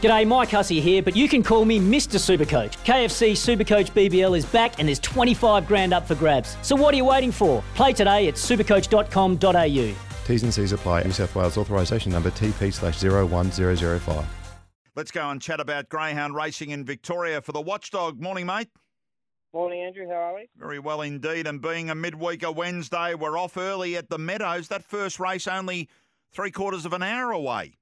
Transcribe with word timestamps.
G'day, 0.00 0.26
Mike 0.26 0.50
Hussey 0.50 0.80
here, 0.80 1.02
but 1.02 1.14
you 1.14 1.28
can 1.28 1.42
call 1.42 1.64
me 1.64 1.78
Mr. 1.78 2.18
Supercoach. 2.18 2.76
KFC 2.84 3.32
Supercoach 3.32 3.90
BBL 3.92 4.36
is 4.36 4.46
back 4.46 4.78
and 4.78 4.88
there's 4.88 4.98
25 5.00 5.66
grand 5.66 5.92
up 5.92 6.06
for 6.06 6.14
grabs. 6.14 6.56
So 6.62 6.74
what 6.76 6.94
are 6.94 6.96
you 6.96 7.04
waiting 7.04 7.32
for? 7.32 7.62
Play 7.74 7.92
today 7.92 8.28
at 8.28 8.34
supercoach.com.au. 8.34 9.94
T's 10.26 10.42
and 10.42 10.54
C's 10.54 10.72
apply. 10.72 11.02
New 11.02 11.12
South 11.12 11.34
Wales 11.34 11.58
authorisation 11.58 12.12
number 12.12 12.30
TP 12.30 12.72
slash 12.72 13.02
01005. 13.02 14.24
Let's 14.96 15.10
go 15.10 15.28
and 15.28 15.40
chat 15.40 15.60
about 15.60 15.88
greyhound 15.88 16.34
racing 16.34 16.70
in 16.70 16.84
Victoria 16.84 17.40
for 17.40 17.52
the 17.52 17.60
Watchdog. 17.60 18.20
Morning, 18.20 18.46
mate. 18.46 18.68
Morning, 19.52 19.82
Andrew. 19.82 20.06
How 20.06 20.14
are 20.14 20.34
we? 20.34 20.48
Very 20.56 20.78
well 20.78 21.00
indeed. 21.00 21.46
And 21.46 21.60
being 21.60 21.90
a 21.90 21.94
midweeker 21.94 22.54
Wednesday, 22.54 23.14
we're 23.14 23.36
off 23.36 23.56
early 23.56 23.96
at 23.96 24.08
the 24.08 24.18
Meadows. 24.18 24.68
That 24.68 24.84
first 24.84 25.18
race 25.18 25.48
only 25.48 25.88
three 26.32 26.52
quarters 26.52 26.86
of 26.86 26.92
an 26.92 27.02
hour 27.02 27.32
away. 27.32 27.76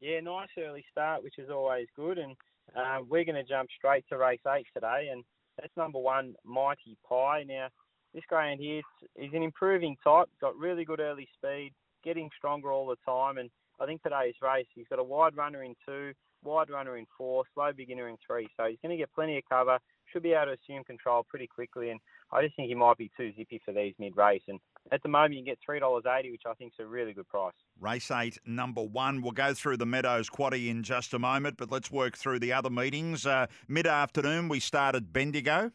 Yeah, 0.00 0.20
nice 0.20 0.48
early 0.58 0.84
start, 0.90 1.22
which 1.22 1.38
is 1.38 1.50
always 1.50 1.86
good. 1.94 2.16
And 2.18 2.34
uh, 2.74 2.98
we're 3.06 3.24
going 3.24 3.34
to 3.34 3.44
jump 3.44 3.68
straight 3.76 4.04
to 4.08 4.16
race 4.16 4.40
eight 4.48 4.66
today, 4.72 5.10
and 5.12 5.22
that's 5.58 5.76
number 5.76 5.98
one, 5.98 6.34
Mighty 6.44 6.96
Pie. 7.06 7.44
Now, 7.46 7.68
this 8.14 8.24
greyhound 8.28 8.60
here 8.60 8.80
is 9.16 9.30
an 9.34 9.42
improving 9.42 9.96
type, 10.02 10.28
got 10.40 10.56
really 10.56 10.84
good 10.84 11.00
early 11.00 11.28
speed, 11.34 11.72
getting 12.02 12.30
stronger 12.36 12.72
all 12.72 12.86
the 12.86 12.96
time, 13.04 13.36
and 13.36 13.50
I 13.78 13.86
think 13.86 14.02
today's 14.02 14.34
race, 14.42 14.66
he's 14.74 14.88
got 14.88 14.98
a 14.98 15.04
wide 15.04 15.36
runner 15.36 15.62
in 15.62 15.74
two, 15.86 16.12
wide 16.42 16.70
runner 16.70 16.96
in 16.96 17.06
four, 17.16 17.44
slow 17.54 17.72
beginner 17.76 18.08
in 18.08 18.16
three, 18.26 18.48
so 18.56 18.66
he's 18.66 18.78
going 18.82 18.96
to 18.96 18.96
get 18.96 19.12
plenty 19.14 19.38
of 19.38 19.44
cover, 19.48 19.78
should 20.12 20.22
be 20.22 20.32
able 20.32 20.46
to 20.46 20.52
assume 20.52 20.84
control 20.84 21.24
pretty 21.28 21.46
quickly, 21.46 21.90
and 21.90 22.00
I 22.32 22.42
just 22.42 22.56
think 22.56 22.68
he 22.68 22.74
might 22.74 22.98
be 22.98 23.10
too 23.16 23.32
zippy 23.36 23.60
for 23.64 23.72
these 23.72 23.94
mid-race, 23.98 24.42
and 24.48 24.58
at 24.92 25.02
the 25.02 25.08
moment, 25.08 25.34
you 25.34 25.38
can 25.40 25.44
get 25.44 25.58
$3.80, 25.68 26.32
which 26.32 26.42
I 26.46 26.54
think 26.54 26.72
is 26.78 26.84
a 26.84 26.86
really 26.86 27.12
good 27.12 27.28
price. 27.28 27.52
Race 27.80 28.10
eight, 28.10 28.38
number 28.46 28.82
one. 28.82 29.22
We'll 29.22 29.32
go 29.32 29.54
through 29.54 29.76
the 29.76 29.86
Meadows 29.86 30.28
quaddy 30.28 30.68
in 30.68 30.82
just 30.82 31.14
a 31.14 31.18
moment, 31.18 31.56
but 31.56 31.70
let's 31.70 31.90
work 31.90 32.16
through 32.16 32.40
the 32.40 32.52
other 32.52 32.70
meetings. 32.70 33.26
Uh, 33.26 33.46
Mid 33.68 33.86
afternoon, 33.86 34.48
we 34.48 34.60
started 34.60 35.12
Bendigo. 35.12 35.70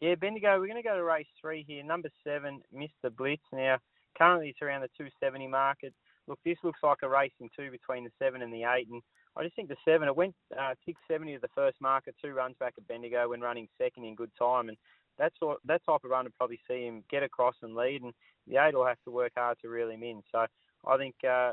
Yeah, 0.00 0.14
Bendigo, 0.14 0.58
we're 0.60 0.68
going 0.68 0.82
to 0.82 0.88
go 0.88 0.96
to 0.96 1.02
race 1.02 1.26
three 1.40 1.64
here. 1.66 1.82
Number 1.82 2.10
seven, 2.22 2.60
Mr. 2.74 3.14
Blitz. 3.14 3.42
Now, 3.52 3.78
currently 4.16 4.50
it's 4.50 4.62
around 4.62 4.82
the 4.82 4.88
270 4.96 5.46
market. 5.46 5.94
Look, 6.28 6.38
this 6.44 6.58
looks 6.64 6.80
like 6.82 6.98
a 7.02 7.08
racing 7.08 7.50
two 7.56 7.70
between 7.70 8.04
the 8.04 8.10
seven 8.18 8.42
and 8.42 8.52
the 8.52 8.64
eight, 8.64 8.88
and 8.90 9.02
I 9.36 9.44
just 9.44 9.54
think 9.54 9.68
the 9.68 9.76
seven. 9.84 10.08
It 10.08 10.16
went 10.16 10.34
uh, 10.52 10.74
670 10.84 11.34
to 11.34 11.40
the 11.40 11.48
first 11.54 11.76
marker, 11.80 12.12
two 12.22 12.32
runs 12.32 12.56
back 12.58 12.74
at 12.76 12.88
Bendigo 12.88 13.28
when 13.28 13.40
running 13.40 13.68
second 13.78 14.04
in 14.04 14.14
good 14.14 14.32
time, 14.38 14.68
and 14.68 14.76
that 15.18 15.32
that 15.64 15.84
type 15.86 16.04
of 16.04 16.10
run 16.10 16.24
would 16.24 16.36
probably 16.36 16.60
see 16.68 16.86
him 16.86 17.04
get 17.10 17.22
across 17.22 17.54
and 17.62 17.74
lead, 17.74 18.02
and 18.02 18.12
the 18.46 18.56
eight 18.56 18.74
will 18.74 18.86
have 18.86 19.02
to 19.04 19.10
work 19.10 19.32
hard 19.36 19.58
to 19.62 19.68
reel 19.68 19.90
him 19.90 20.02
in. 20.02 20.22
So 20.32 20.46
I 20.86 20.96
think 20.96 21.14
uh, 21.24 21.52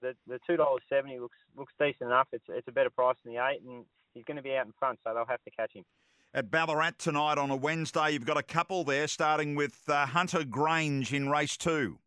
the 0.00 0.14
the 0.26 0.38
two 0.46 0.56
dollars 0.56 0.82
seventy 0.88 1.18
looks 1.18 1.38
looks 1.56 1.72
decent 1.78 2.08
enough. 2.08 2.28
It's 2.32 2.44
it's 2.48 2.68
a 2.68 2.72
better 2.72 2.90
price 2.90 3.16
than 3.24 3.34
the 3.34 3.44
eight, 3.44 3.62
and 3.62 3.84
he's 4.14 4.24
going 4.24 4.36
to 4.36 4.42
be 4.42 4.54
out 4.54 4.66
in 4.66 4.72
front, 4.78 4.98
so 5.04 5.12
they'll 5.14 5.26
have 5.26 5.42
to 5.44 5.50
catch 5.50 5.72
him. 5.72 5.84
At 6.32 6.50
Ballarat 6.50 6.98
tonight 6.98 7.38
on 7.38 7.50
a 7.50 7.56
Wednesday, 7.56 8.10
you've 8.10 8.26
got 8.26 8.36
a 8.36 8.42
couple 8.42 8.82
there, 8.82 9.06
starting 9.06 9.54
with 9.54 9.88
uh, 9.88 10.06
Hunter 10.06 10.44
Grange 10.44 11.14
in 11.14 11.28
race 11.28 11.56
two. 11.56 11.98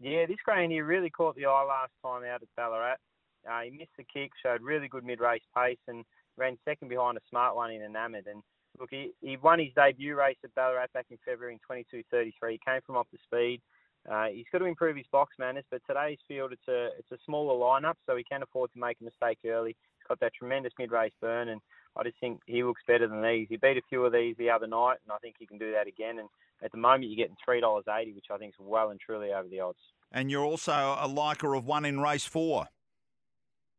Yeah, 0.00 0.26
this 0.26 0.36
Grange 0.44 0.72
here 0.72 0.84
really 0.84 1.10
caught 1.10 1.34
the 1.34 1.46
eye 1.46 1.64
last 1.64 1.92
time 2.04 2.22
out 2.24 2.42
at 2.42 2.48
Ballarat. 2.56 2.96
Uh, 3.48 3.60
he 3.62 3.70
missed 3.70 3.96
the 3.96 4.04
kick, 4.04 4.30
showed 4.42 4.62
really 4.62 4.88
good 4.88 5.04
mid-race 5.04 5.42
pace, 5.56 5.78
and 5.88 6.04
ran 6.36 6.56
second 6.64 6.88
behind 6.88 7.16
a 7.16 7.20
smart 7.28 7.56
one 7.56 7.72
in 7.72 7.82
Enamoured. 7.82 8.26
And 8.26 8.42
look, 8.78 8.90
he, 8.90 9.12
he 9.20 9.36
won 9.36 9.58
his 9.58 9.72
debut 9.74 10.16
race 10.16 10.36
at 10.44 10.54
Ballarat 10.54 10.86
back 10.94 11.06
in 11.10 11.18
February 11.24 11.54
in 11.54 11.76
22.33. 11.76 12.32
He 12.52 12.60
came 12.64 12.80
from 12.86 12.96
off 12.96 13.08
the 13.12 13.18
speed. 13.24 13.60
Uh, 14.08 14.26
he's 14.26 14.46
got 14.52 14.58
to 14.58 14.64
improve 14.64 14.96
his 14.96 15.06
box 15.10 15.34
manners, 15.38 15.64
but 15.70 15.82
today's 15.86 16.18
field 16.26 16.52
it's 16.52 16.68
a 16.68 16.90
it's 16.98 17.10
a 17.12 17.18
smaller 17.26 17.54
lineup, 17.54 17.94
so 18.06 18.16
he 18.16 18.24
can 18.24 18.42
afford 18.42 18.72
to 18.72 18.78
make 18.78 18.96
a 19.00 19.04
mistake 19.04 19.38
early. 19.44 19.70
He's 19.70 20.08
got 20.08 20.20
that 20.20 20.32
tremendous 20.34 20.72
mid-race 20.78 21.12
burn, 21.20 21.48
and 21.48 21.60
I 21.96 22.04
just 22.04 22.18
think 22.20 22.40
he 22.46 22.62
looks 22.62 22.82
better 22.86 23.08
than 23.08 23.22
these. 23.22 23.46
He 23.48 23.56
beat 23.56 23.76
a 23.76 23.82
few 23.88 24.04
of 24.04 24.12
these 24.12 24.36
the 24.38 24.50
other 24.50 24.66
night, 24.66 24.98
and 25.04 25.12
I 25.12 25.18
think 25.18 25.36
he 25.38 25.46
can 25.46 25.58
do 25.58 25.72
that 25.72 25.86
again. 25.86 26.18
And 26.18 26.28
at 26.62 26.72
the 26.72 26.78
moment, 26.78 27.04
you're 27.04 27.16
getting 27.16 27.36
three 27.44 27.60
dollars 27.60 27.84
eighty, 27.88 28.12
which 28.12 28.26
I 28.30 28.38
think 28.38 28.54
is 28.54 28.60
well 28.60 28.90
and 28.90 29.00
truly 29.00 29.32
over 29.32 29.48
the 29.48 29.60
odds. 29.60 29.78
And 30.12 30.30
you're 30.30 30.44
also 30.44 30.96
a 30.98 31.08
liker 31.08 31.54
of 31.54 31.66
one 31.66 31.84
in 31.84 32.00
race 32.00 32.24
four. 32.24 32.66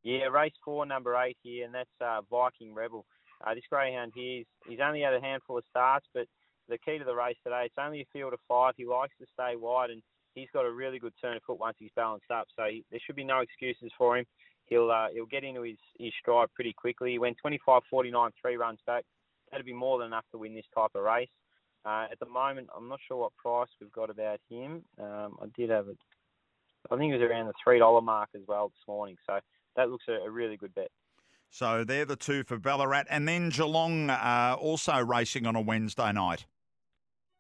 Yeah, 0.04 0.26
race 0.26 0.54
four, 0.64 0.86
number 0.86 1.16
eight 1.16 1.38
here, 1.44 1.66
and 1.66 1.74
that's 1.74 1.90
uh, 2.02 2.22
Viking 2.30 2.74
Rebel. 2.74 3.06
Uh, 3.46 3.54
this 3.54 3.64
greyhound 3.70 4.12
here, 4.16 4.40
he's, 4.40 4.46
he's 4.68 4.80
only 4.82 5.02
had 5.02 5.14
a 5.14 5.22
handful 5.22 5.58
of 5.58 5.64
starts, 5.70 6.06
but 6.14 6.26
the 6.68 6.78
key 6.78 6.98
to 7.00 7.06
the 7.06 7.16
race 7.16 7.38
today, 7.44 7.64
it's 7.66 7.76
only 7.78 8.02
a 8.02 8.08
field 8.14 8.34
of 8.34 8.40
five. 8.48 8.74
He 8.78 8.86
likes 8.86 9.14
to 9.20 9.26
stay 9.34 9.56
wide, 9.56 9.90
and 9.90 10.02
he's 10.36 10.50
got 10.54 10.66
a 10.66 10.72
really 10.72 11.00
good 11.00 11.14
turn 11.22 11.38
of 11.38 11.44
foot 11.44 11.60
once 11.60 11.78
he's 11.80 11.92
balanced 11.96 12.30
up. 12.32 12.48
So 12.56 12.66
he, 12.66 12.86
there 12.92 13.00
should 13.06 13.16
be 13.16 13.24
no 13.24 13.40
excuses 13.40 13.92
for 13.98 14.18
him. 14.18 14.26
He'll 14.70 14.92
uh, 14.92 15.08
he'll 15.14 15.26
get 15.26 15.44
into 15.44 15.62
his, 15.62 15.78
his 16.00 16.14
stride 16.20 16.48
pretty 16.54 16.74
quickly. 16.74 17.12
He 17.12 17.20
went 17.20 17.38
25-49 17.46 18.32
three 18.42 18.56
runs 18.56 18.80
back. 18.86 19.04
That'd 19.52 19.66
be 19.66 19.74
more 19.74 19.98
than 19.98 20.08
enough 20.08 20.26
to 20.32 20.38
win 20.38 20.54
this 20.54 20.66
type 20.76 20.92
of 20.94 21.04
race. 21.04 21.30
Uh, 21.86 22.06
at 22.12 22.20
the 22.20 22.28
moment, 22.28 22.70
I'm 22.76 22.88
not 22.88 23.00
sure 23.08 23.18
what 23.18 23.36
price 23.36 23.70
we've 23.82 23.92
got 23.92 24.10
about 24.10 24.40
him. 24.50 24.84
Um, 25.02 25.38
I 25.42 25.46
did 25.56 25.70
have 25.70 25.88
it. 25.88 25.98
I 26.92 26.98
think 26.98 27.14
it 27.14 27.18
was 27.18 27.30
around 27.30 27.48
the 27.48 27.54
three 27.64 27.80
dollar 27.80 28.02
mark 28.02 28.30
as 28.36 28.42
well 28.48 28.70
this 28.70 28.88
morning. 28.88 29.18
So 29.28 29.40
that 29.76 29.90
looks 29.90 30.06
a, 30.08 30.26
a 30.26 30.30
really 30.30 30.58
good 30.58 30.76
bet. 30.76 30.92
So 31.50 31.84
they're 31.84 32.06
the 32.06 32.16
two 32.16 32.44
for 32.44 32.60
Ballarat. 32.60 33.06
And 33.10 33.28
then 33.28 33.50
Geelong 33.50 34.10
uh, 34.10 34.56
also 34.60 35.04
racing 35.04 35.46
on 35.46 35.56
a 35.56 35.62
Wednesday 35.62 36.12
night. 36.12 36.46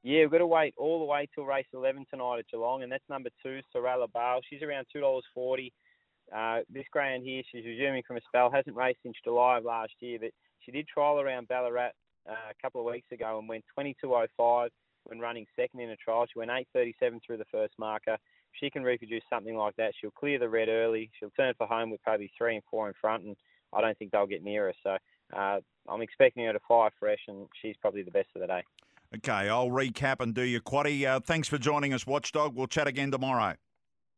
Yeah, 0.01 0.21
we've 0.21 0.31
got 0.31 0.37
to 0.37 0.47
wait 0.47 0.73
all 0.77 0.99
the 0.99 1.05
way 1.05 1.27
till 1.35 1.45
race 1.45 1.67
11 1.73 2.05
tonight 2.09 2.39
at 2.39 2.47
Geelong, 2.49 2.83
and 2.83 2.91
that's 2.91 3.03
number 3.09 3.29
two, 3.43 3.59
Sorella 3.71 4.07
Bale. 4.07 4.39
She's 4.49 4.61
around 4.61 4.85
$2.40. 4.95 5.71
Uh, 6.35 6.59
this 6.69 6.85
greyhound 6.91 7.23
here, 7.23 7.41
she's 7.51 7.65
resuming 7.65 8.03
from 8.05 8.17
a 8.17 8.21
spell, 8.27 8.51
hasn't 8.51 8.75
raced 8.75 8.99
since 9.03 9.15
July 9.23 9.57
of 9.57 9.65
last 9.65 9.93
year, 9.99 10.19
but 10.19 10.31
she 10.59 10.71
did 10.71 10.87
trial 10.87 11.19
around 11.19 11.47
Ballarat 11.47 11.91
uh, 12.29 12.33
a 12.49 12.61
couple 12.61 12.81
of 12.81 12.91
weeks 12.91 13.11
ago 13.11 13.39
and 13.39 13.49
went 13.49 13.63
22.05 13.77 14.69
when 15.05 15.19
running 15.19 15.45
second 15.55 15.79
in 15.79 15.89
a 15.89 15.95
trial. 15.95 16.25
She 16.31 16.39
went 16.39 16.51
8.37 16.51 17.19
through 17.25 17.37
the 17.37 17.45
first 17.51 17.73
marker. 17.79 18.17
She 18.53 18.69
can 18.69 18.83
reproduce 18.83 19.23
something 19.29 19.55
like 19.55 19.75
that. 19.77 19.93
She'll 19.99 20.11
clear 20.11 20.39
the 20.39 20.49
red 20.49 20.69
early. 20.69 21.09
She'll 21.19 21.31
turn 21.31 21.53
for 21.57 21.67
home 21.67 21.91
with 21.91 22.01
probably 22.03 22.31
three 22.37 22.55
and 22.55 22.63
four 22.69 22.87
in 22.87 22.93
front, 22.99 23.23
and 23.23 23.35
I 23.73 23.81
don't 23.81 23.97
think 23.97 24.11
they'll 24.11 24.27
get 24.27 24.43
near 24.43 24.67
her. 24.67 24.73
So 24.83 25.37
uh, 25.37 25.59
I'm 25.87 26.01
expecting 26.01 26.45
her 26.45 26.53
to 26.53 26.59
fire 26.67 26.89
fresh, 26.99 27.19
and 27.27 27.47
she's 27.61 27.75
probably 27.81 28.03
the 28.03 28.11
best 28.11 28.29
of 28.35 28.41
the 28.41 28.47
day. 28.47 28.63
Okay, 29.15 29.49
I'll 29.49 29.69
recap 29.69 30.19
and 30.19 30.35
do 30.35 30.43
your 30.43 30.61
quaddy. 30.61 31.05
Uh, 31.05 31.19
thanks 31.19 31.47
for 31.47 31.57
joining 31.57 31.93
us, 31.93 32.05
Watchdog. 32.05 32.55
We'll 32.55 32.67
chat 32.67 32.87
again 32.87 33.09
tomorrow. 33.11 33.55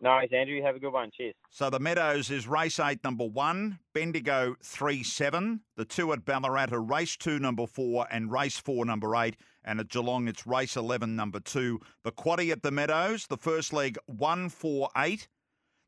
Nice, 0.02 0.30
Andrew. 0.34 0.60
Have 0.64 0.76
a 0.76 0.80
good 0.80 0.94
one. 0.94 1.12
Cheers. 1.16 1.36
So 1.52 1.70
the 1.70 1.80
Meadows 1.80 2.32
is 2.32 2.48
race 2.48 2.80
eight, 2.80 3.04
number 3.04 3.26
one, 3.26 3.78
Bendigo 3.94 4.56
three 4.64 5.04
seven. 5.04 5.62
The 5.78 5.86
two 5.86 6.12
at 6.12 6.26
Ballarat 6.26 6.70
are 6.72 6.82
race 6.82 7.16
two, 7.16 7.38
number 7.38 7.68
four, 7.68 8.08
and 8.10 8.32
race 8.32 8.58
four, 8.58 8.84
number 8.84 9.16
eight. 9.16 9.38
And 9.64 9.80
at 9.80 9.90
Geelong, 9.90 10.28
it's 10.28 10.48
race 10.48 10.76
eleven, 10.76 11.16
number 11.16 11.40
two. 11.40 11.80
The 12.04 12.12
quaddy 12.12 12.52
at 12.52 12.64
the 12.64 12.72
Meadows, 12.72 13.28
the 13.28 13.38
first 13.38 13.74
leg 13.74 13.98
one 14.08 14.50
four 14.50 14.90
eight, 14.98 15.28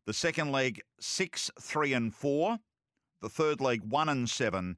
the 0.06 0.14
second 0.14 0.52
leg 0.52 0.82
six 1.00 1.50
three 1.60 1.94
and 1.94 2.14
four, 2.14 2.60
the 3.20 3.30
third 3.30 3.62
leg 3.62 3.82
one 3.84 4.10
and 4.10 4.30
seven, 4.30 4.78